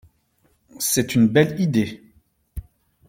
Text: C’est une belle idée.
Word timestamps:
C’est 0.79 1.13
une 1.13 1.27
belle 1.27 1.61
idée. 1.61 2.01